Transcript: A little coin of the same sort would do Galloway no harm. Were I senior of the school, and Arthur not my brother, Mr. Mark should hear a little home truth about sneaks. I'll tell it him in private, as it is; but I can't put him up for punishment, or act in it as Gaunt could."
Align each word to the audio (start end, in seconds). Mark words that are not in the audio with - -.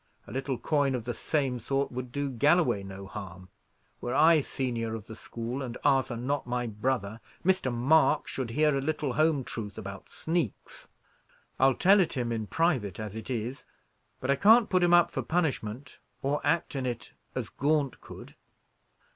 A 0.25 0.31
little 0.31 0.57
coin 0.57 0.95
of 0.95 1.03
the 1.05 1.13
same 1.13 1.59
sort 1.59 1.91
would 1.91 2.11
do 2.11 2.31
Galloway 2.31 2.81
no 2.81 3.05
harm. 3.05 3.49
Were 4.01 4.15
I 4.15 4.41
senior 4.41 4.95
of 4.95 5.05
the 5.05 5.15
school, 5.15 5.61
and 5.61 5.77
Arthur 5.83 6.17
not 6.17 6.47
my 6.47 6.65
brother, 6.65 7.21
Mr. 7.45 7.71
Mark 7.71 8.27
should 8.27 8.49
hear 8.49 8.75
a 8.75 8.81
little 8.81 9.13
home 9.13 9.43
truth 9.43 9.77
about 9.77 10.09
sneaks. 10.09 10.87
I'll 11.59 11.75
tell 11.75 11.99
it 11.99 12.13
him 12.13 12.31
in 12.31 12.47
private, 12.47 12.99
as 12.99 13.13
it 13.13 13.29
is; 13.29 13.67
but 14.19 14.31
I 14.31 14.37
can't 14.37 14.71
put 14.71 14.81
him 14.83 14.91
up 14.95 15.11
for 15.11 15.21
punishment, 15.21 15.99
or 16.23 16.41
act 16.43 16.75
in 16.75 16.87
it 16.87 17.13
as 17.35 17.49
Gaunt 17.49 18.01
could." 18.01 18.33